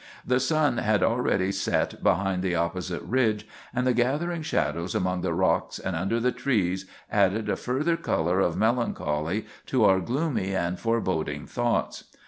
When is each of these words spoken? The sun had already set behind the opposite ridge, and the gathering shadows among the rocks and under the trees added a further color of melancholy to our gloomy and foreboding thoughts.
The 0.25 0.39
sun 0.39 0.77
had 0.79 1.03
already 1.03 1.51
set 1.51 2.01
behind 2.01 2.41
the 2.41 2.55
opposite 2.55 3.03
ridge, 3.03 3.47
and 3.71 3.85
the 3.85 3.93
gathering 3.93 4.41
shadows 4.41 4.95
among 4.95 5.21
the 5.21 5.31
rocks 5.31 5.77
and 5.77 5.95
under 5.95 6.19
the 6.19 6.31
trees 6.31 6.87
added 7.11 7.47
a 7.47 7.55
further 7.55 7.97
color 7.97 8.39
of 8.39 8.57
melancholy 8.57 9.45
to 9.67 9.85
our 9.85 9.99
gloomy 9.99 10.55
and 10.55 10.79
foreboding 10.79 11.45
thoughts. 11.45 12.05